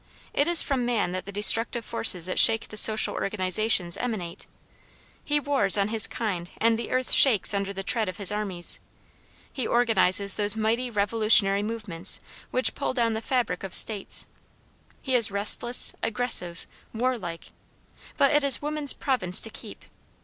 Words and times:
It 0.33 0.47
is 0.47 0.63
from 0.63 0.83
man 0.83 1.11
that 1.11 1.25
the 1.25 1.31
destructive 1.31 1.85
forces 1.85 2.25
that 2.25 2.39
shake 2.39 2.69
the 2.69 2.75
social 2.75 3.13
organization 3.13 3.91
emanate. 3.99 4.47
He 5.23 5.39
wars 5.39 5.77
on 5.77 5.89
his 5.89 6.07
kind 6.07 6.49
and 6.57 6.79
the 6.79 6.89
earth 6.89 7.11
shakes 7.11 7.53
under 7.53 7.71
the 7.71 7.83
tread 7.83 8.09
of 8.09 8.17
his 8.17 8.31
armies. 8.31 8.79
He 9.53 9.67
organizes 9.67 10.33
those 10.37 10.57
mighty 10.57 10.89
revolutionary 10.89 11.61
movements 11.61 12.19
which 12.49 12.73
pull 12.73 12.95
down 12.95 13.13
the 13.13 13.21
fabric 13.21 13.63
of 13.63 13.75
states. 13.75 14.25
He 15.03 15.13
is 15.13 15.29
restless, 15.29 15.93
aggressive, 16.01 16.65
warlike. 16.95 17.49
But 18.17 18.31
it 18.33 18.43
is 18.43 18.59
woman's 18.59 18.93
province 18.93 19.39
to 19.41 19.51
keep. 19.51 19.85